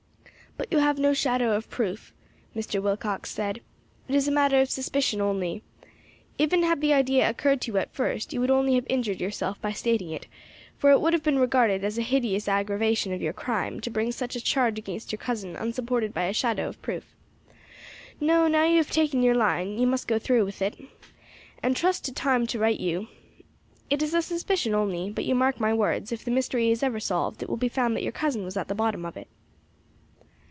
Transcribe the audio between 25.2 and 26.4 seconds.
you mark my words, if the